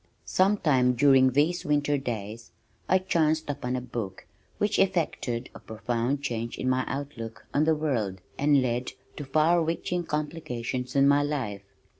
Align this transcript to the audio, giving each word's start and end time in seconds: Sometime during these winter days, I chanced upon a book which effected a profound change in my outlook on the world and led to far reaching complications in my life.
Sometime 0.25 0.93
during 0.93 1.29
these 1.33 1.63
winter 1.63 1.95
days, 1.95 2.49
I 2.89 2.97
chanced 2.97 3.47
upon 3.51 3.75
a 3.75 3.81
book 3.81 4.25
which 4.57 4.79
effected 4.79 5.51
a 5.53 5.59
profound 5.59 6.23
change 6.23 6.57
in 6.57 6.67
my 6.67 6.83
outlook 6.87 7.45
on 7.53 7.65
the 7.65 7.75
world 7.75 8.19
and 8.35 8.63
led 8.63 8.93
to 9.17 9.23
far 9.25 9.63
reaching 9.63 10.03
complications 10.03 10.95
in 10.95 11.07
my 11.07 11.21
life. 11.21 11.61